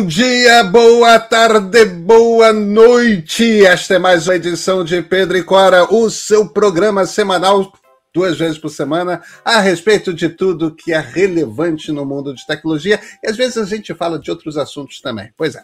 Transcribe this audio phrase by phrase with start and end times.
[0.00, 3.66] Bom dia, boa tarde, boa noite.
[3.66, 7.70] Esta é mais uma edição de Pedro e Cora, o seu programa semanal,
[8.12, 12.98] duas vezes por semana, a respeito de tudo que é relevante no mundo de tecnologia.
[13.22, 15.30] E às vezes a gente fala de outros assuntos também.
[15.36, 15.62] Pois é.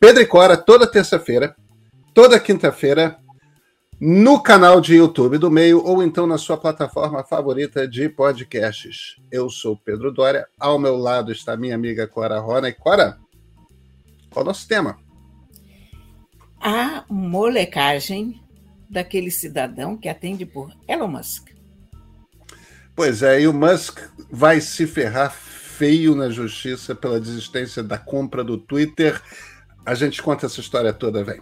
[0.00, 1.54] Pedro e Cora, toda terça-feira,
[2.12, 3.18] toda quinta-feira,
[4.00, 9.14] no canal de YouTube do Meio ou então na sua plataforma favorita de podcasts.
[9.30, 12.68] Eu sou Pedro Dória, ao meu lado está minha amiga Cora Rona.
[12.68, 13.16] E Cora,
[14.30, 14.98] qual é o nosso tema?
[16.60, 18.40] A molecagem
[18.88, 21.48] daquele cidadão que atende por Elon Musk.
[22.94, 23.98] Pois é, e o Musk
[24.30, 29.20] vai se ferrar feio na justiça pela desistência da compra do Twitter.
[29.86, 31.40] A gente conta essa história toda, vem.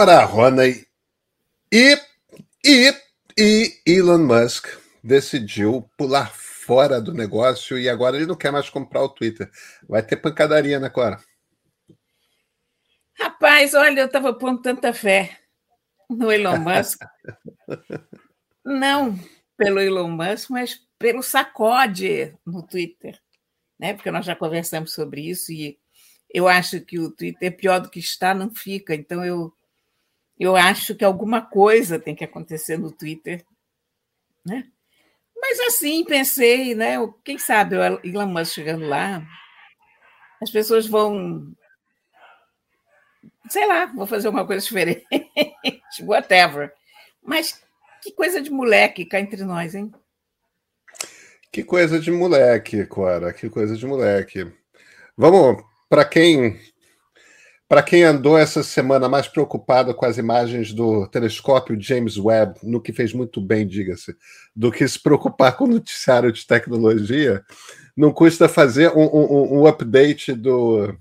[0.00, 0.86] Cora Roney
[1.70, 1.94] e,
[2.64, 2.94] e,
[3.38, 4.66] e Elon Musk
[5.04, 9.50] decidiu pular fora do negócio e agora ele não quer mais comprar o Twitter.
[9.86, 11.20] Vai ter pancadaria, né, Cora?
[13.12, 15.38] Rapaz, olha, eu estava pondo tanta fé
[16.08, 17.02] no Elon Musk.
[18.64, 19.20] não
[19.54, 23.20] pelo Elon Musk, mas pelo sacode no Twitter.
[23.78, 23.92] Né?
[23.92, 25.78] Porque nós já conversamos sobre isso e
[26.32, 28.94] eu acho que o Twitter pior do que está, não fica.
[28.94, 29.52] Então eu
[30.40, 33.44] eu acho que alguma coisa tem que acontecer no Twitter,
[34.42, 34.66] né?
[35.36, 36.96] Mas assim, pensei, né?
[37.22, 39.22] Quem sabe o Elon Musk chegando lá,
[40.42, 41.54] as pessoas vão,
[43.50, 45.06] sei lá, vou fazer uma coisa diferente,
[46.02, 46.72] whatever.
[47.22, 47.62] Mas
[48.02, 49.92] que coisa de moleque cá entre nós, hein?
[51.52, 54.50] Que coisa de moleque, Cora, que coisa de moleque.
[55.16, 56.58] Vamos, para quem
[57.70, 62.80] para quem andou essa semana mais preocupado com as imagens do telescópio James Webb, no
[62.80, 64.16] que fez muito bem, diga-se,
[64.56, 67.44] do que se preocupar com o noticiário de tecnologia,
[67.96, 70.92] não custa fazer um, um, um update do,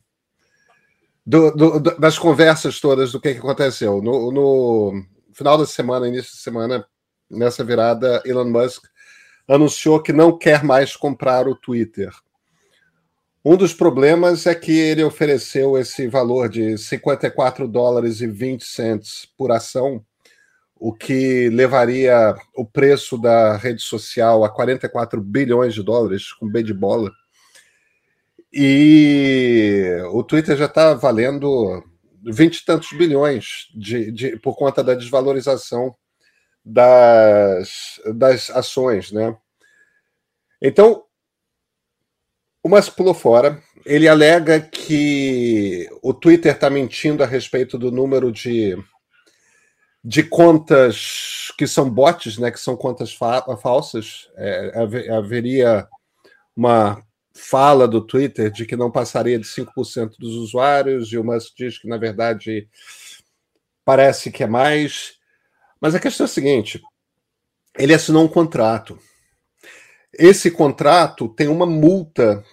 [1.25, 4.00] do, do, das conversas todas do que, que aconteceu.
[4.00, 5.03] No, no,
[5.34, 6.85] final da semana, início de semana,
[7.28, 8.84] nessa virada, Elon Musk
[9.47, 12.12] anunciou que não quer mais comprar o Twitter.
[13.44, 19.30] Um dos problemas é que ele ofereceu esse valor de 54 dólares e 20 cents
[19.38, 20.04] por ação,
[20.76, 26.64] o que levaria o preço da rede social a 44 bilhões de dólares, com B
[26.64, 27.12] de bola.
[28.52, 31.84] E o Twitter já está valendo
[32.22, 35.96] vinte e tantos bilhões de, de, por conta da desvalorização
[36.64, 39.36] das, das ações, né?
[40.62, 41.06] Então,
[42.64, 43.62] o Musk pulou fora.
[43.86, 48.78] Ele alega que o Twitter está mentindo a respeito do número de,
[50.03, 54.30] de contas que são bots, né, que são contas fa falsas.
[54.36, 54.74] É,
[55.16, 55.88] haveria
[56.56, 57.02] uma
[57.34, 61.78] fala do Twitter de que não passaria de 5% dos usuários, e o Musk diz
[61.78, 62.68] que, na verdade,
[63.86, 65.14] parece que é mais.
[65.80, 66.81] Mas a questão é a seguinte:
[67.78, 69.00] ele assinou um contrato.
[70.19, 72.44] Esse contrato tem uma multa,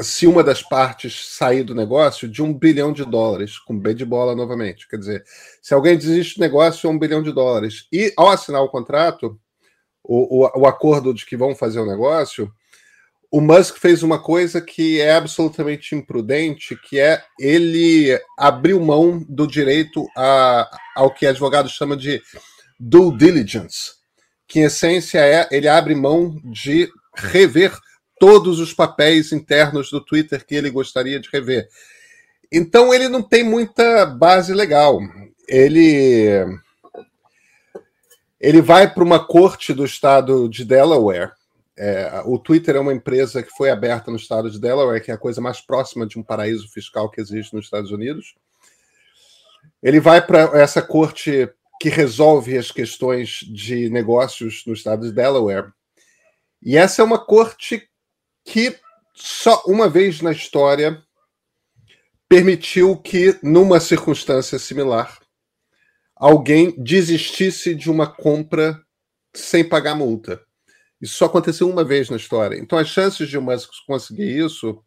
[0.00, 4.04] se uma das partes sair do negócio, de um bilhão de dólares, com B de
[4.04, 4.88] bola novamente.
[4.88, 5.24] Quer dizer,
[5.62, 7.86] se alguém desiste do negócio, é um bilhão de dólares.
[7.92, 9.38] E ao assinar o contrato,
[10.02, 12.52] o, o, o acordo de que vão fazer o negócio,
[13.30, 19.46] o Musk fez uma coisa que é absolutamente imprudente, que é ele abriu mão do
[19.46, 22.20] direito a, ao que advogado chama de
[22.80, 23.92] due diligence,
[24.48, 27.76] que em essência é ele abre mão de rever
[28.18, 31.68] todos os papéis internos do Twitter que ele gostaria de rever.
[32.52, 35.00] Então ele não tem muita base legal.
[35.48, 36.44] Ele
[38.40, 41.32] ele vai para uma corte do estado de Delaware.
[41.78, 45.14] É, o Twitter é uma empresa que foi aberta no estado de Delaware, que é
[45.14, 48.34] a coisa mais próxima de um paraíso fiscal que existe nos Estados Unidos.
[49.82, 51.48] Ele vai para essa corte
[51.80, 55.72] que resolve as questões de negócios no estado de Delaware
[56.62, 57.88] e essa é uma corte
[58.44, 58.78] que
[59.14, 61.02] só uma vez na história
[62.28, 65.18] permitiu que, numa circunstância similar,
[66.16, 68.80] alguém desistisse de uma compra
[69.34, 70.40] sem pagar multa.
[71.00, 72.56] Isso só aconteceu uma vez na história.
[72.56, 74.82] Então, as chances de o Musk conseguir isso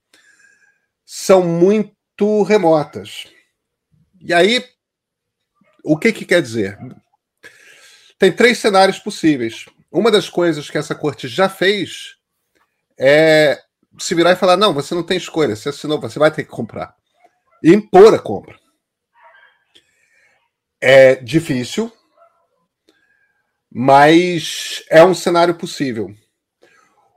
[1.05, 3.27] são muito remotas.
[4.21, 4.65] E aí,
[5.83, 6.79] o que, que quer dizer?
[8.17, 9.65] Tem três cenários possíveis.
[9.95, 12.17] Uma das coisas que essa corte já fez
[12.99, 13.63] é
[13.97, 16.49] se virar e falar: não, você não tem escolha, você assinou, você vai ter que
[16.49, 16.93] comprar.
[17.63, 18.59] E impor a compra.
[20.81, 21.89] É difícil,
[23.71, 26.13] mas é um cenário possível.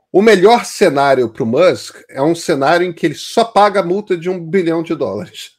[0.09, 3.85] O melhor cenário para o Musk é um cenário em que ele só paga a
[3.85, 5.57] multa de um bilhão de dólares.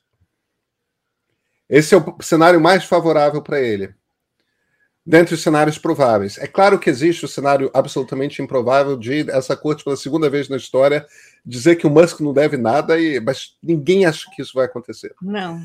[1.68, 3.99] Esse é o cenário mais favorável para ele
[5.10, 6.38] dentre os cenários prováveis.
[6.38, 10.56] É claro que existe o cenário absolutamente improvável de essa corte, pela segunda vez na
[10.56, 11.04] história,
[11.44, 15.12] dizer que o Musk não deve nada, e, mas ninguém acha que isso vai acontecer.
[15.20, 15.64] Não.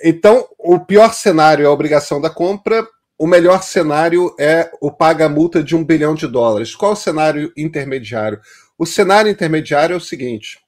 [0.00, 2.86] Então, o pior cenário é a obrigação da compra,
[3.18, 6.72] o melhor cenário é o paga-multa de um bilhão de dólares.
[6.72, 8.40] Qual o cenário intermediário?
[8.78, 10.60] O cenário intermediário é o seguinte: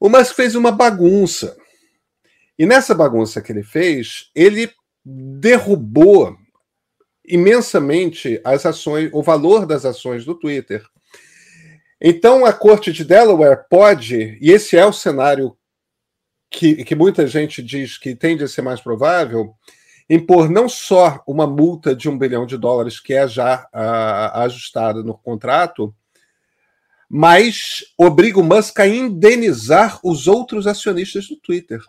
[0.00, 1.56] o Musk fez uma bagunça.
[2.58, 4.68] E nessa bagunça que ele fez, ele
[5.04, 6.41] derrubou
[7.24, 10.84] imensamente as ações, o valor das ações do Twitter.
[12.00, 15.56] Então a Corte de Delaware pode, e esse é o cenário
[16.50, 19.54] que, que muita gente diz que tende a ser mais provável,
[20.10, 25.02] impor não só uma multa de um bilhão de dólares, que é já uh, ajustada
[25.02, 25.94] no contrato,
[27.08, 31.80] mas obriga o Musk a indenizar os outros acionistas do Twitter.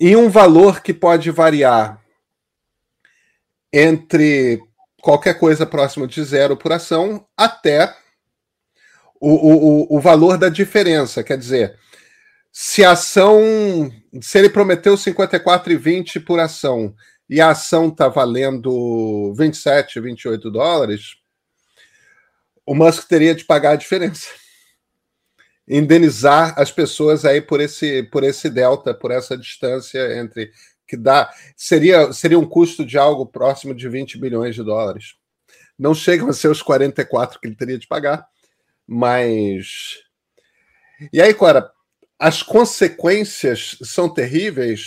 [0.00, 2.00] Em um valor que pode variar
[3.78, 4.58] entre
[5.02, 7.94] qualquer coisa próximo de zero por ação até
[9.20, 11.22] o, o, o valor da diferença.
[11.22, 11.78] Quer dizer,
[12.50, 13.92] se a ação.
[14.22, 16.94] Se ele prometeu 54,20 por ação
[17.28, 21.16] e a ação está valendo 27, 28 dólares,
[22.64, 24.28] o Musk teria de pagar a diferença.
[25.68, 30.50] Indenizar as pessoas aí por esse, por esse delta, por essa distância entre
[30.86, 35.16] que dá seria, seria um custo de algo próximo de 20 bilhões de dólares.
[35.78, 38.26] Não chegam a ser os 44 que ele teria de pagar,
[38.86, 39.98] mas.
[41.12, 41.70] E aí, Cora,
[42.18, 44.86] as consequências são terríveis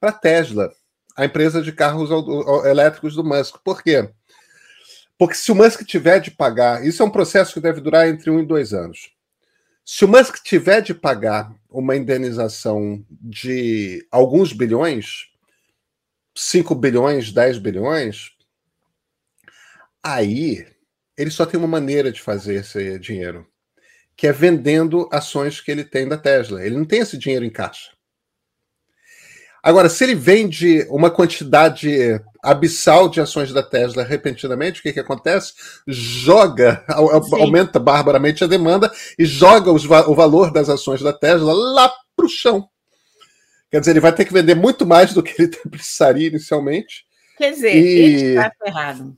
[0.00, 0.72] para Tesla,
[1.14, 2.10] a empresa de carros
[2.64, 3.56] elétricos do Musk.
[3.62, 4.08] Por quê?
[5.18, 8.30] Porque se o Musk tiver de pagar, isso é um processo que deve durar entre
[8.30, 9.12] um e dois anos.
[9.84, 15.29] Se o Musk tiver de pagar uma indenização de alguns bilhões,
[16.34, 18.30] 5 bilhões, 10 bilhões,
[20.02, 20.66] aí
[21.16, 23.46] ele só tem uma maneira de fazer esse dinheiro,
[24.16, 26.64] que é vendendo ações que ele tem da Tesla.
[26.64, 27.90] Ele não tem esse dinheiro em caixa.
[29.62, 35.00] Agora, se ele vende uma quantidade abissal de ações da Tesla repentinamente, o que, que
[35.00, 35.52] acontece?
[35.86, 37.42] Joga, Sim.
[37.42, 42.24] aumenta barbaramente a demanda e joga os, o valor das ações da Tesla lá para
[42.24, 42.69] o chão.
[43.70, 47.04] Quer dizer, ele vai ter que vender muito mais do que ele precisaria inicialmente.
[47.38, 47.78] Quer dizer, e...
[47.78, 49.16] ele está ferrado.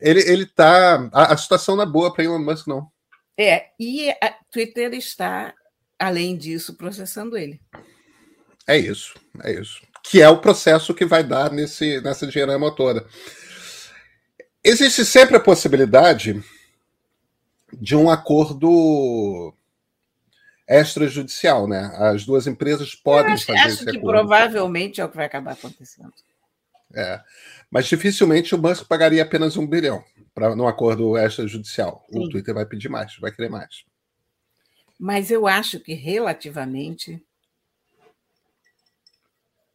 [0.00, 1.08] Ele, ele tá.
[1.12, 2.90] A, a situação não é boa para Elon Musk, não.
[3.36, 5.54] É, e a Twitter está,
[5.98, 7.60] além disso, processando ele.
[8.66, 9.80] É isso, é isso.
[10.02, 13.06] Que é o processo que vai dar nesse, nessa dinheirama toda.
[14.64, 16.42] Existe sempre a possibilidade
[17.72, 19.54] de um acordo
[20.68, 21.90] extrajudicial, né?
[21.94, 25.52] As duas empresas podem acho, fazer acho esse que provavelmente é o que vai acabar
[25.52, 26.12] acontecendo.
[26.94, 27.20] É.
[27.70, 30.02] Mas dificilmente o Musk pagaria apenas um bilhão
[30.34, 32.04] para num acordo extrajudicial.
[32.10, 32.24] Sim.
[32.24, 33.84] O Twitter vai pedir mais, vai querer mais.
[34.98, 37.22] Mas eu acho que relativamente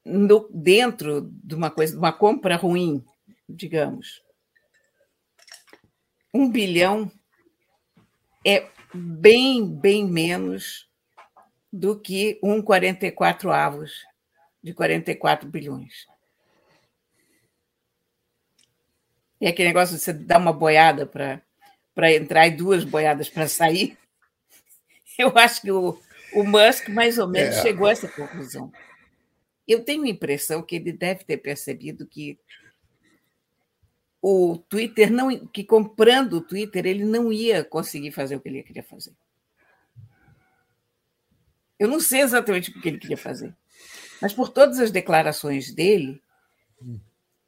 [0.06, 3.04] no, dentro de uma coisa, de uma compra ruim,
[3.48, 4.22] digamos,
[6.34, 7.12] um bilhão
[8.46, 10.90] é bem, bem menos
[11.74, 14.06] do que um 44 avos
[14.62, 16.06] de 44 bilhões.
[19.42, 23.98] E aquele negócio de você dar uma boiada para entrar e duas boiadas para sair,
[25.18, 26.00] eu acho que o,
[26.36, 27.62] o Musk mais ou menos é.
[27.64, 28.72] chegou a essa conclusão.
[29.68, 32.38] Eu tenho a impressão que ele deve ter percebido que
[34.22, 38.62] o Twitter não que comprando o Twitter ele não ia conseguir fazer o que ele
[38.62, 39.14] queria fazer.
[41.80, 43.56] Eu não sei exatamente o que ele queria fazer,
[44.22, 46.22] mas por todas as declarações dele,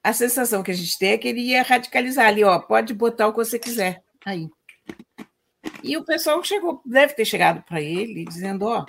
[0.03, 3.27] a sensação que a gente tem é que ele ia radicalizar ali, ó, pode botar
[3.27, 4.49] o que você quiser aí.
[5.83, 8.85] E o pessoal chegou, deve ter chegado para ele dizendo, ó,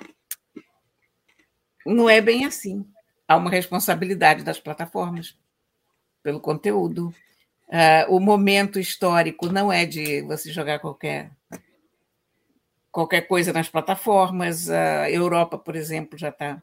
[1.85, 2.85] não é bem assim.
[3.27, 5.37] Há uma responsabilidade das plataformas
[6.23, 7.13] pelo conteúdo,
[7.67, 11.31] Uh, o momento histórico não é de você jogar qualquer
[12.97, 14.71] qualquer coisa nas plataformas.
[14.71, 16.59] A Europa, por exemplo, já está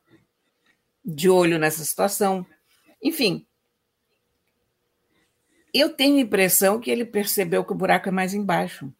[1.04, 2.44] de olho nessa situação.
[3.00, 3.46] Enfim,
[5.72, 8.92] eu tenho a impressão que ele percebeu que o buraco é mais embaixo.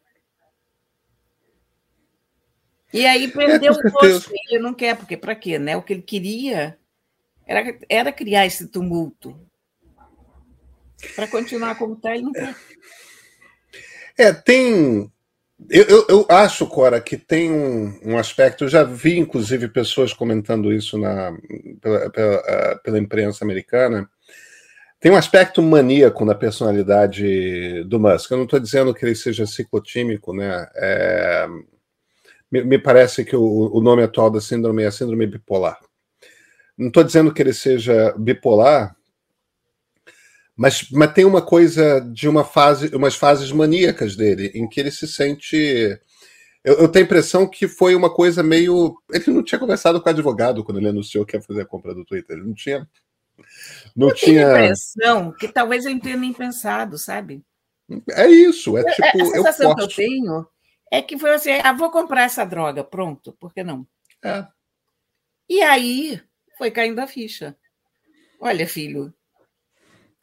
[2.92, 4.30] E aí perdeu é, o gosto.
[4.48, 5.58] Ele não quer, porque para quê?
[5.58, 5.76] Né?
[5.76, 6.78] O que ele queria
[7.44, 9.36] era, era criar esse tumulto.
[11.16, 12.54] Para continuar como está, ele não quer.
[14.16, 15.12] É, tem.
[15.70, 18.64] Eu, eu, eu, acho, Cora, que tem um, um, aspecto.
[18.64, 21.36] Eu já vi, inclusive, pessoas comentando isso na,
[21.80, 24.08] pela, pela, pela imprensa americana.
[25.00, 28.30] Tem um aspecto maníaco na personalidade do Musk.
[28.30, 30.66] Eu não estou dizendo que ele seja ciclotímico, né?
[30.76, 31.46] É,
[32.50, 35.78] me, me, parece que o, o, nome atual da síndrome é a síndrome bipolar.
[36.76, 38.96] Não estou dizendo que ele seja bipolar,
[40.56, 44.90] mas, mas tem uma coisa de uma fase, umas fases maníacas dele, em que ele
[44.90, 45.56] se sente.
[46.62, 48.96] Eu, eu, tenho a impressão que foi uma coisa meio.
[49.12, 51.94] Ele não tinha conversado com o advogado quando ele anunciou que ia fazer a compra
[51.94, 52.36] do Twitter.
[52.36, 52.88] Ele não tinha.
[53.96, 54.46] Não eu tinha.
[54.46, 57.42] a impressão que talvez eu não tenha nem pensado, sabe?
[58.12, 58.78] É isso.
[58.78, 59.22] É, é tipo.
[59.22, 59.88] A sensação eu posso...
[59.88, 60.46] que eu tenho
[60.92, 63.84] é que foi assim: ah, vou comprar essa droga, pronto, por que não?
[64.24, 64.46] É.
[65.48, 66.22] E aí
[66.56, 67.56] foi caindo a ficha.
[68.40, 69.12] Olha, filho,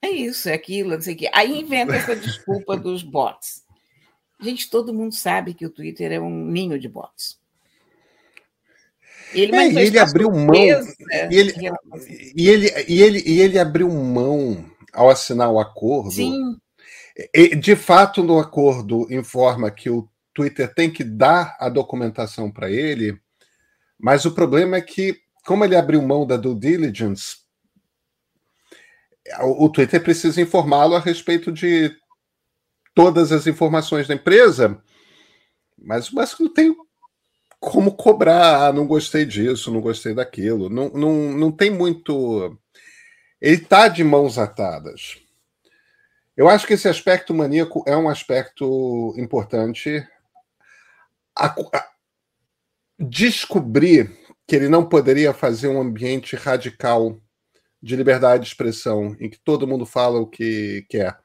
[0.01, 1.29] é isso, é aquilo, não sei o quê.
[1.33, 3.63] Aí inventa essa desculpa dos bots.
[4.39, 7.39] Gente, todo mundo sabe que o Twitter é um ninho de bots.
[9.33, 10.55] Ele, é, ele abriu mão.
[10.55, 11.53] E ele,
[12.35, 16.11] e, ele, e, ele, e ele abriu mão ao assinar o acordo.
[16.11, 16.57] Sim.
[17.59, 23.19] De fato, no acordo informa que o Twitter tem que dar a documentação para ele,
[23.99, 27.40] mas o problema é que, como ele abriu mão da due diligence,
[29.41, 31.95] o Twitter precisa informá-lo a respeito de
[32.93, 34.81] todas as informações da empresa,
[35.77, 36.75] mas o Musk não tem
[37.59, 42.57] como cobrar, ah, não gostei disso, não gostei daquilo, não, não, não tem muito.
[43.39, 45.19] Ele está de mãos atadas.
[46.35, 50.03] Eu acho que esse aspecto maníaco é um aspecto importante.
[51.37, 51.91] A, a,
[52.99, 54.11] descobrir
[54.47, 57.19] que ele não poderia fazer um ambiente radical
[57.81, 61.17] de liberdade de expressão, em que todo mundo fala o que quer,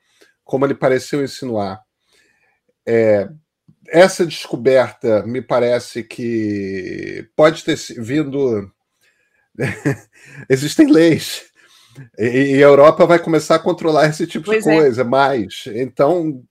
[0.44, 1.82] como ele pareceu insinuar.
[2.86, 3.28] É,
[3.88, 8.70] essa descoberta me parece que pode ter vindo.
[10.48, 11.44] Existem leis.
[12.18, 14.76] E a Europa vai começar a controlar esse tipo pois de é.
[14.76, 15.04] coisa é.
[15.04, 15.64] mais.
[15.68, 16.42] Então,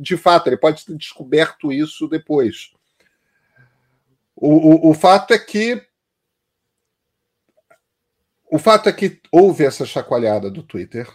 [0.00, 2.70] de fato, ele pode ter descoberto isso depois.
[4.34, 5.82] O, o, o fato é que
[8.54, 11.08] o fato é que houve essa chacoalhada do Twitter.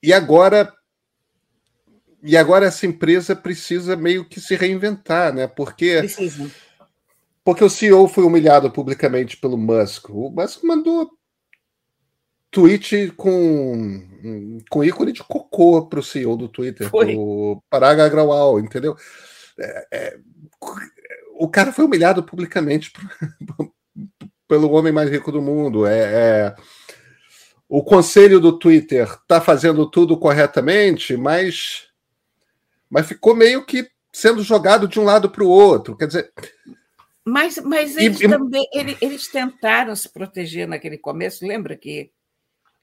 [0.00, 0.72] E agora
[2.22, 5.48] e agora essa empresa precisa meio que se reinventar, né?
[5.48, 6.48] Porque precisa.
[7.44, 10.10] porque o CEO foi humilhado publicamente pelo Musk.
[10.10, 11.10] O Musk mandou
[12.48, 18.96] tweet com com ícone de cocô para o CEO do Twitter, o Parag Agrawal, entendeu?
[19.58, 20.18] É, é,
[21.34, 22.92] o cara foi humilhado publicamente
[23.56, 23.74] por,
[24.48, 25.86] pelo homem mais rico do mundo.
[25.86, 26.56] É, é...
[27.68, 31.88] O conselho do Twitter está fazendo tudo corretamente, mas,
[32.88, 35.96] mas ficou meio que sendo jogado de um lado para o outro.
[35.96, 36.32] Quer dizer.
[37.24, 42.12] Mas, mas eles e, também eles, eles, tentaram se proteger naquele começo, lembra que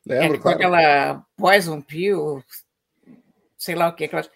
[0.06, 0.58] Lembro, é, com claro.
[0.58, 2.44] aquela poison pill,
[3.58, 4.30] sei lá o que, aquelas.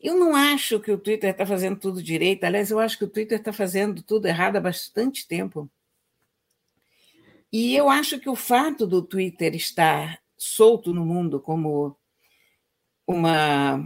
[0.00, 2.44] Eu não acho que o Twitter está fazendo tudo direito.
[2.44, 5.68] Aliás, eu acho que o Twitter está fazendo tudo errado há bastante tempo.
[7.52, 11.96] E eu acho que o fato do Twitter estar solto no mundo como
[13.06, 13.82] uma,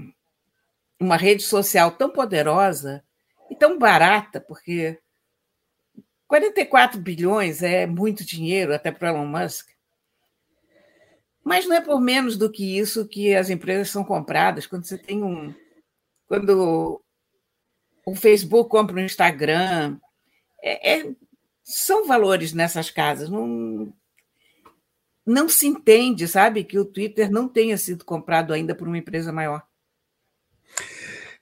[1.01, 3.05] uma rede social tão poderosa
[3.51, 4.99] e tão barata, porque
[6.27, 9.69] 44 bilhões é muito dinheiro até para Elon Musk.
[11.45, 14.67] Mas não é por menos do que isso que as empresas são compradas.
[14.67, 15.55] Quando você tem um.
[16.27, 17.03] Quando
[18.07, 19.99] o Facebook compra o Instagram,
[20.63, 21.15] é, é
[21.63, 23.29] são valores nessas casas.
[23.29, 23.93] Não,
[25.25, 29.33] não se entende, sabe, que o Twitter não tenha sido comprado ainda por uma empresa
[29.33, 29.63] maior.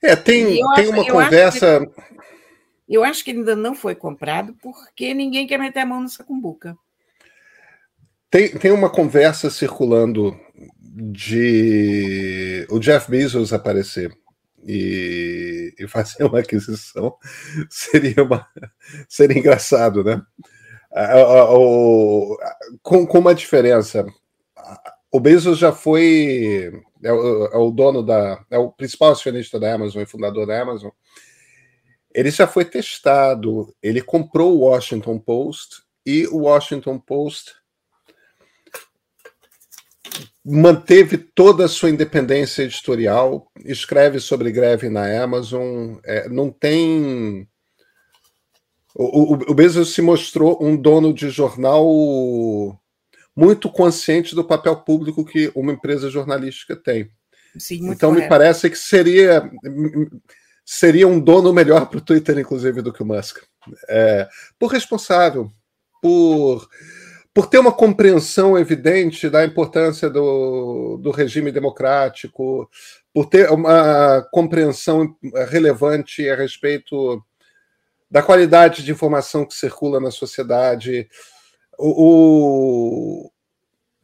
[0.03, 1.79] É, tem, tem acho, uma eu conversa.
[1.79, 1.93] Acho que,
[2.89, 6.77] eu acho que ainda não foi comprado porque ninguém quer meter a mão nessa cumbuca.
[8.31, 10.39] Tem, tem uma conversa circulando
[10.79, 14.17] de o Jeff Bezos aparecer
[14.67, 17.17] e, e fazer uma aquisição
[17.71, 18.47] seria, uma,
[19.09, 20.23] seria engraçado, né?
[22.83, 24.05] com, com uma diferença.
[25.11, 26.73] O Bezos já foi.
[27.02, 28.45] É o, é o, dono da.
[28.50, 30.90] É o principal acionista da Amazon e fundador da Amazon.
[32.12, 33.75] Ele já foi testado.
[33.83, 37.55] Ele comprou o Washington Post e o Washington Post
[40.50, 47.49] manteve toda a sua independência editorial, escreve sobre greve na Amazon, é, não tem.
[48.95, 51.87] O, o, o Bezos se mostrou um dono de jornal
[53.37, 57.09] muito consciente do papel público que uma empresa jornalística tem.
[57.57, 58.25] Sim, então correto.
[58.25, 59.49] me parece que seria
[60.64, 63.38] seria um dono melhor para o Twitter, inclusive, do que o Musk.
[63.88, 64.28] É,
[64.59, 65.50] por responsável,
[66.00, 66.69] por
[67.32, 72.68] por ter uma compreensão evidente da importância do, do regime democrático,
[73.12, 75.16] por ter uma compreensão
[75.49, 77.22] relevante a respeito
[78.10, 81.08] da qualidade de informação que circula na sociedade.
[81.78, 83.30] O,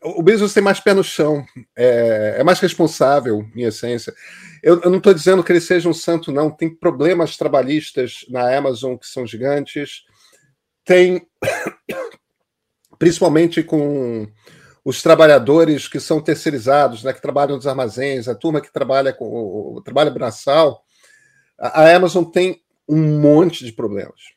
[0.05, 4.15] o, o Bezos tem mais pé no chão, é, é mais responsável, em essência.
[4.63, 6.51] Eu, eu não estou dizendo que ele seja um santo, não.
[6.51, 10.05] Tem problemas trabalhistas na Amazon que são gigantes.
[10.85, 11.27] Tem
[12.99, 14.27] principalmente com
[14.85, 19.27] os trabalhadores que são terceirizados, né, que trabalham nos armazéns, a turma que trabalha com
[19.75, 20.85] o trabalho braçal,
[21.59, 24.37] a, Amazon tem um monte de problemas.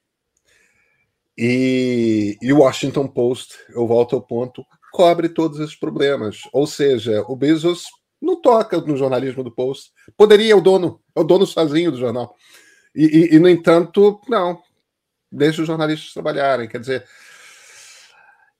[1.38, 6.42] E, e o Washington Post, eu volto ao ponto, cobre todos esses problemas.
[6.52, 7.84] Ou seja, o Bezos
[8.22, 9.92] não toca no jornalismo do Post.
[10.18, 12.36] Poderia, é o dono, é o dono sozinho do jornal.
[12.94, 14.62] E, e, e no entanto, não.
[15.32, 16.68] Deixa os jornalistas trabalharem.
[16.68, 17.06] Quer dizer,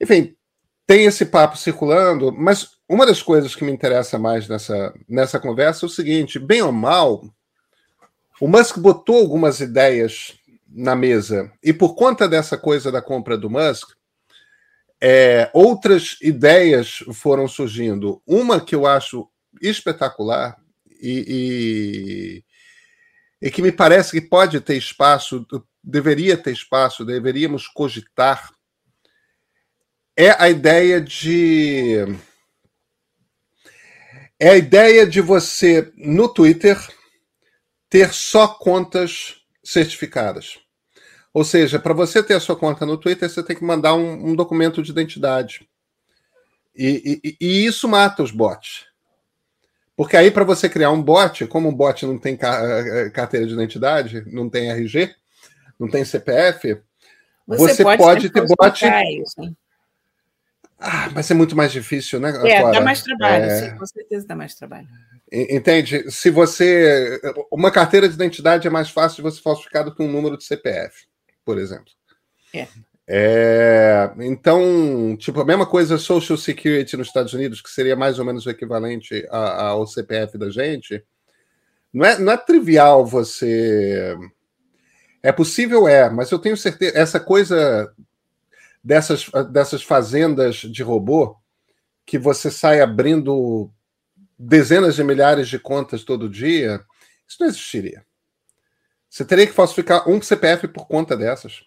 [0.02, 0.36] enfim,
[0.86, 5.86] tem esse papo circulando, mas uma das coisas que me interessa mais nessa, nessa conversa
[5.86, 7.24] é o seguinte: bem ou mal,
[8.42, 13.50] o Musk botou algumas ideias na mesa, e por conta dessa coisa da compra do
[13.50, 13.90] Musk,
[15.02, 18.22] é, outras ideias foram surgindo.
[18.26, 19.30] Uma que eu acho
[19.62, 20.58] espetacular
[21.02, 22.44] e,
[23.42, 25.46] e, e que me parece que pode ter espaço,
[25.84, 28.52] deveria ter espaço, deveríamos cogitar
[30.20, 31.96] é a ideia de.
[34.38, 36.78] É a ideia de você, no Twitter,
[37.90, 40.60] ter só contas certificadas.
[41.34, 44.32] Ou seja, para você ter a sua conta no Twitter, você tem que mandar um,
[44.32, 45.66] um documento de identidade.
[46.76, 48.88] E, e, e, isso mata os bots.
[49.96, 53.54] Porque aí, para você criar um bot, como um bot não tem eh, carteira de
[53.54, 55.14] identidade, não tem RG,
[55.78, 56.82] não tem CPF,
[57.46, 58.86] você, você pode, pode ter bot.
[59.22, 59.56] Isso,
[60.80, 62.30] ah, mas é muito mais difícil, né?
[62.30, 62.72] É, Clara?
[62.72, 63.60] dá mais trabalho, é...
[63.60, 64.88] sim, com certeza dá mais trabalho.
[65.32, 66.10] Entende?
[66.10, 67.20] Se você.
[67.52, 70.44] Uma carteira de identidade é mais fácil de você falsificar do que um número de
[70.46, 71.06] CPF,
[71.44, 71.92] por exemplo.
[72.54, 72.68] É.
[73.08, 74.12] é.
[74.22, 78.46] Então, tipo, a mesma coisa Social Security nos Estados Unidos, que seria mais ou menos
[78.46, 81.04] o equivalente ao CPF da gente.
[81.94, 84.18] Não é, não é trivial você.
[85.22, 86.98] É possível, é, mas eu tenho certeza.
[86.98, 87.94] Essa coisa
[88.84, 91.36] dessas, dessas fazendas de robô
[92.06, 93.72] que você sai abrindo
[94.38, 96.82] dezenas de milhares de contas todo dia,
[97.28, 98.04] isso não existiria.
[99.10, 101.64] Você teria que falsificar um CPF por conta dessas.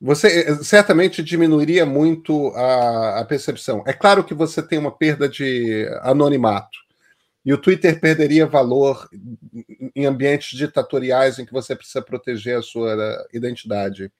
[0.00, 3.82] Você eh, certamente diminuiria muito a, a percepção.
[3.86, 6.78] É claro que você tem uma perda de anonimato.
[7.44, 9.08] E o Twitter perderia valor
[9.94, 14.12] em ambientes ditatoriais em que você precisa proteger a sua identidade.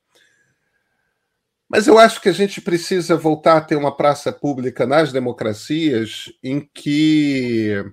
[1.68, 6.32] Mas eu acho que a gente precisa voltar a ter uma praça pública nas democracias
[6.42, 7.84] em que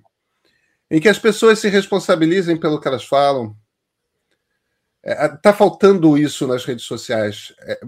[0.90, 3.56] em que as pessoas se responsabilizem pelo que elas falam.
[5.02, 7.52] Está é, tá faltando isso nas redes sociais.
[7.62, 7.80] É,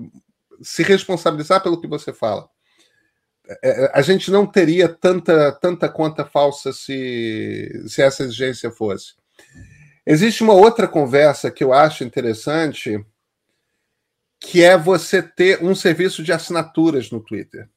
[0.61, 2.49] se responsabilizar pelo que você fala.
[3.62, 9.14] É, é, a gente não teria tanta, tanta conta falsa se, se essa exigência fosse.
[10.05, 13.05] Existe uma outra conversa que eu acho interessante,
[14.47, 17.69] que é você ter um serviço de assinaturas no Twitter.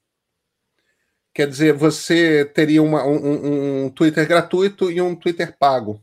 [1.33, 5.99] Quer dizer, você teria uma, um, um, Twitter gratuito e um Twitter pago.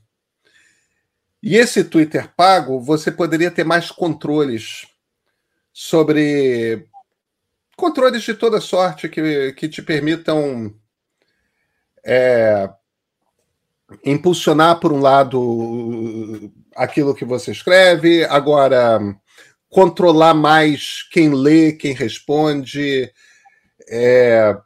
[1.41, 4.89] E esse Twitter pago, você poderia ter mais controles
[5.73, 6.89] sobre
[7.77, 10.75] controles de toda sorte que, que te permitam
[12.05, 12.69] é,
[14.05, 18.25] impulsionar, por um lado, aquilo que você escreve.
[18.25, 18.99] Agora,
[19.69, 23.13] controlar mais quem lê, quem responde,
[23.89, 24.57] é,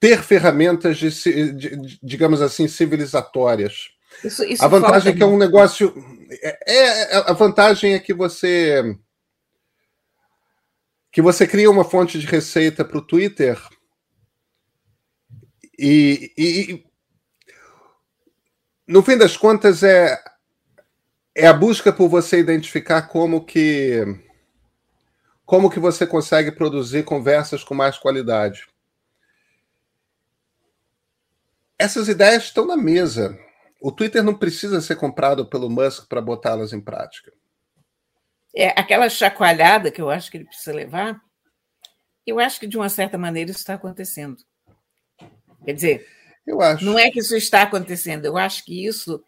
[0.00, 3.90] ter ferramentas de, de, digamos assim, civilizatórias.
[4.24, 5.94] Isso, isso a vantagem é que é um negócio.
[6.30, 8.96] É, é, a vantagem é que você
[11.10, 13.60] que você cria uma fonte de receita para o Twitter
[15.78, 16.84] e, e,
[18.86, 20.18] no fim das contas é
[21.34, 24.04] é a busca por você identificar como que
[25.44, 28.66] como que você consegue produzir conversas com mais qualidade.
[31.82, 33.36] essas ideias estão na mesa.
[33.80, 37.32] O Twitter não precisa ser comprado pelo Musk para botá-las em prática.
[38.54, 41.20] É, aquela chacoalhada que eu acho que ele precisa levar,
[42.24, 44.36] eu acho que de uma certa maneira isso está acontecendo.
[45.64, 46.06] Quer dizer,
[46.46, 46.84] eu acho.
[46.84, 49.22] não é que isso está acontecendo, eu acho que isso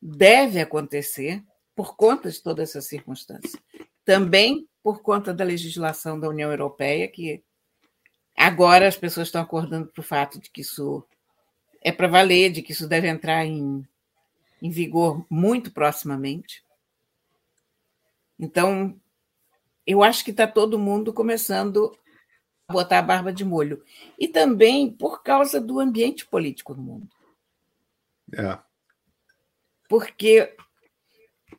[0.00, 1.42] deve acontecer
[1.74, 3.60] por conta de toda essa circunstância.
[4.04, 7.42] Também por conta da legislação da União Europeia, que
[8.36, 11.04] agora as pessoas estão acordando para o fato de que isso
[11.82, 13.86] é para valer, de que isso deve entrar em,
[14.62, 16.64] em vigor muito proximamente.
[18.38, 18.98] Então,
[19.86, 21.96] eu acho que está todo mundo começando
[22.68, 23.82] a botar a barba de molho.
[24.18, 27.08] E também por causa do ambiente político no mundo.
[28.32, 28.58] É.
[29.88, 30.54] Porque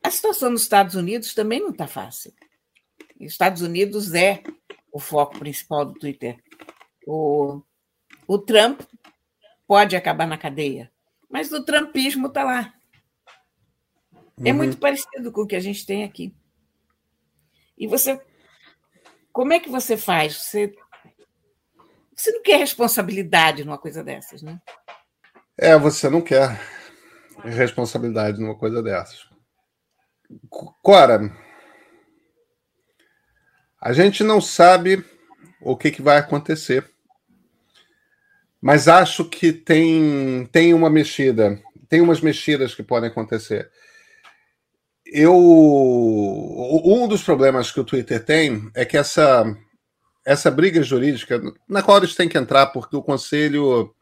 [0.04, 2.34] a situação nos Estados Unidos também não está fácil.
[3.20, 4.44] Os Estados Unidos é
[4.92, 6.38] o foco principal do Twitter.
[7.06, 7.62] O,
[8.28, 8.82] o Trump
[9.68, 10.92] pode acabar na cadeia,
[11.30, 12.74] mas o trumpismo está lá.
[14.44, 14.58] É uhum.
[14.58, 16.34] Muito parecido com o que a gente tem aqui.
[17.78, 18.22] E você.
[19.34, 20.38] Como é que você faz?
[20.38, 20.74] Você,
[22.16, 24.62] você não quer responsabilidade numa coisa dessas, né?
[25.58, 26.58] É, você não quer
[27.44, 29.28] responsabilidade numa coisa dessas.
[30.82, 31.32] Cora,
[33.82, 35.04] a gente não sabe
[35.62, 36.90] o que, que vai acontecer,
[38.62, 43.72] mas acho que tem, tem uma mexida, tem umas mexidas que podem acontecer
[45.12, 49.46] eu um dos problemas que o Twitter tem é que essa
[50.26, 53.94] essa briga jurídica na qual eles têm que entrar porque o conselho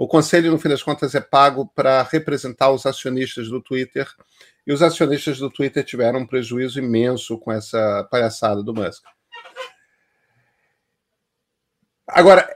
[0.00, 4.08] o conselho no fim das contas é pago para representar os acionistas do Twitter
[4.66, 9.04] e os acionistas do Twitter tiveram um prejuízo imenso com essa palhaçada do Musk.
[12.08, 12.48] Agora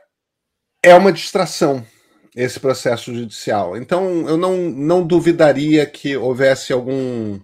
[0.83, 1.87] é uma distração
[2.35, 3.76] esse processo judicial.
[3.76, 7.38] Então eu não, não duvidaria que houvesse algum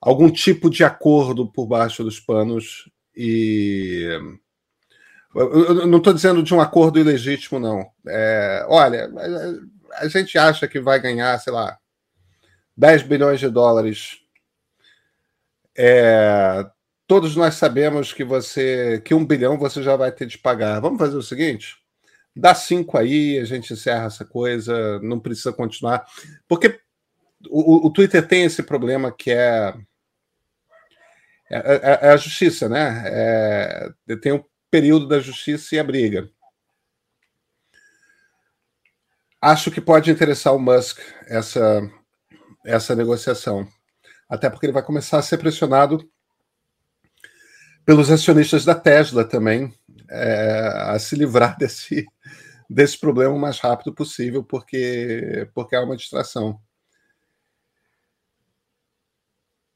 [0.00, 4.08] algum tipo de acordo por baixo dos panos e
[5.34, 7.90] eu não estou dizendo de um acordo ilegítimo, não.
[8.06, 9.10] É, olha,
[9.94, 11.78] a gente acha que vai ganhar, sei lá,
[12.76, 14.18] 10 bilhões de dólares.
[15.76, 16.66] É,
[17.06, 20.80] todos nós sabemos que você que um bilhão você já vai ter de pagar.
[20.80, 21.76] Vamos fazer o seguinte:
[22.36, 26.04] dá cinco aí, a gente encerra essa coisa, não precisa continuar.
[26.46, 26.78] Porque
[27.48, 29.74] o, o Twitter tem esse problema que é
[31.52, 33.02] é, é, é, a justiça, né?
[33.04, 36.30] É, tem um período da justiça e a briga.
[39.38, 41.82] Acho que pode interessar o Musk essa,
[42.64, 43.68] essa negociação.
[44.26, 46.10] Até porque ele vai começar a ser pressionado
[47.84, 49.74] pelos acionistas da Tesla também
[50.08, 52.06] é, a se livrar desse,
[52.70, 56.58] desse problema o mais rápido possível, porque, porque é uma distração.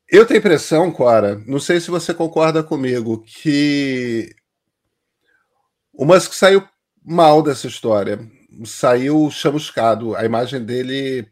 [0.08, 4.34] Eu tenho a impressão, Cora, não sei se você concorda comigo, que
[5.96, 6.66] o Musk saiu
[7.04, 8.18] mal dessa história.
[8.64, 10.16] Saiu chamuscado.
[10.16, 11.30] A imagem dele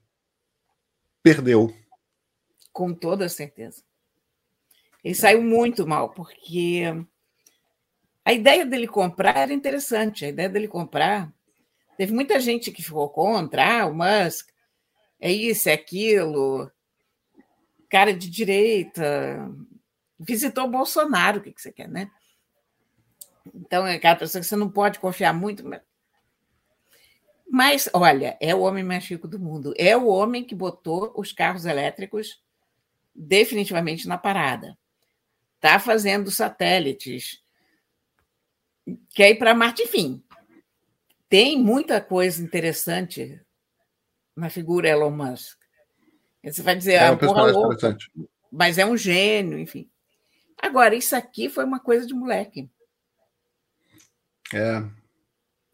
[1.22, 1.74] perdeu.
[2.72, 3.82] Com toda certeza.
[5.02, 6.82] Ele saiu muito mal, porque
[8.24, 10.24] a ideia dele comprar era interessante.
[10.24, 11.32] A ideia dele comprar.
[11.96, 13.82] Teve muita gente que ficou contra.
[13.82, 14.48] Ah, o Musk
[15.20, 16.70] é isso, é aquilo
[17.94, 19.48] cara de direita,
[20.18, 22.10] visitou Bolsonaro, o que, que você quer, né?
[23.52, 25.64] Então, é aquela pessoa que você não pode confiar muito.
[27.48, 29.74] Mas, olha, é o homem mais rico do mundo.
[29.76, 32.42] É o homem que botou os carros elétricos
[33.14, 34.76] definitivamente na parada.
[35.56, 37.42] Está fazendo satélites.
[39.10, 40.22] Quer ir para Marte, enfim.
[41.28, 43.40] Tem muita coisa interessante
[44.36, 45.58] na figura Elon Musk.
[46.42, 47.96] Você vai dizer, é, ah, porra louca,
[48.52, 49.88] mas é um gênio, enfim.
[50.60, 52.68] Agora, isso aqui foi uma coisa de moleque.
[54.54, 54.82] É.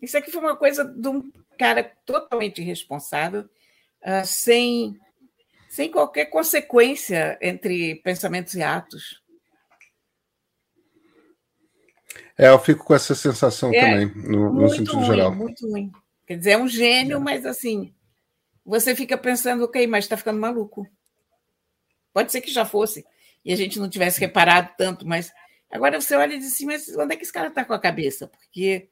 [0.01, 4.99] Isso aqui foi uma coisa de um cara totalmente irresponsável, uh, sem,
[5.69, 9.21] sem qualquer consequência entre pensamentos e atos.
[12.39, 15.35] É, eu fico com essa sensação é, também, no, no sentido ruim, geral.
[15.35, 15.93] Muito ruim.
[16.27, 17.21] Quer dizer, é um gênio, é.
[17.21, 17.95] mas assim,
[18.65, 20.87] você fica pensando, ok, mas está ficando maluco.
[22.15, 23.05] Pode ser que já fosse,
[23.45, 25.31] e a gente não tivesse reparado tanto, mas
[25.71, 27.79] agora você olha e diz assim, mas onde é que esse cara está com a
[27.79, 28.27] cabeça?
[28.27, 28.89] Porque,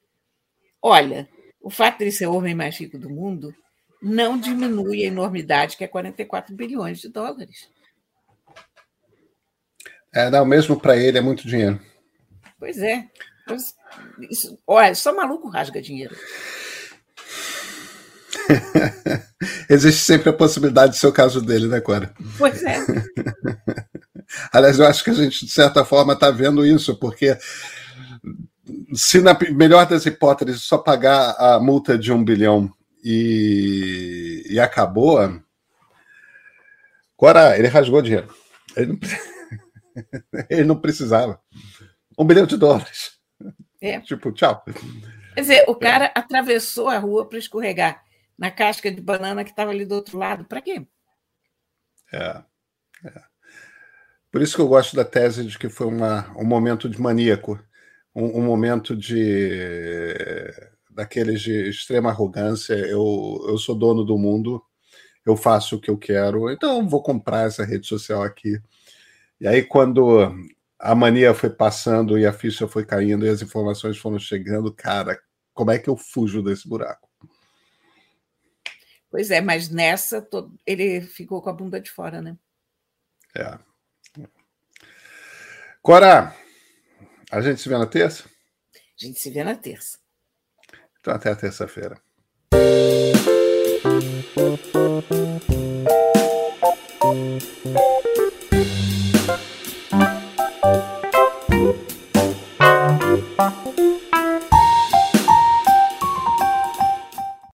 [0.81, 1.29] olha,
[1.61, 3.55] o fato de ele ser o homem mais rico do mundo
[4.01, 7.69] não diminui a enormidade que é 44 bilhões de dólares.
[10.15, 11.81] É, não, mesmo para ele é muito dinheiro.
[12.59, 13.07] Pois é.
[14.31, 16.17] Isso, olha, só maluco rasga dinheiro.
[19.69, 22.15] Existe sempre a possibilidade de ser o caso dele, né, Cora?
[22.39, 22.79] Pois é.
[24.53, 27.37] Aliás, eu acho que a gente, de certa forma, está vendo isso, porque
[28.95, 32.71] se na melhor das hipóteses só pagar a multa de um bilhão
[33.03, 35.19] e, e acabou,
[37.19, 38.33] Cora, ele rasgou dinheiro.
[38.77, 38.99] Ele não,
[40.49, 41.43] ele não precisava.
[42.17, 43.19] Um bilhão de dólares.
[43.81, 43.99] É.
[44.01, 44.63] Tipo, tchau.
[45.35, 46.13] Quer dizer, o cara é.
[46.15, 48.05] atravessou a rua para escorregar
[48.39, 50.45] na casca de banana que estava ali do outro lado.
[50.45, 50.87] Para quê?
[52.13, 52.41] É.
[54.31, 57.59] Por isso que eu gosto da tese de que foi uma, um momento de maníaco,
[58.15, 59.55] um, um momento de
[60.91, 62.75] daqueles de extrema arrogância.
[62.75, 64.63] Eu, eu sou dono do mundo,
[65.25, 68.61] eu faço o que eu quero, então vou comprar essa rede social aqui.
[69.41, 70.35] E aí, quando
[70.79, 75.19] a mania foi passando e a ficha foi caindo e as informações foram chegando, cara,
[75.55, 77.09] como é que eu fujo desse buraco?
[79.11, 80.27] Pois é, mas nessa
[80.67, 82.37] ele ficou com a bunda de fora, né?
[83.35, 83.59] É.
[85.89, 86.37] Cora,
[87.31, 88.25] a gente se vê na terça?
[88.75, 89.97] A gente se vê na terça.
[91.01, 91.99] Então até a terça-feira.